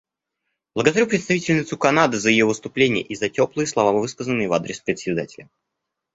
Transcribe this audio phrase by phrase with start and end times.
[0.73, 5.47] Благодарю представительницу Канады за ее выступление и за теплые слова, высказанные в адрес Председателя.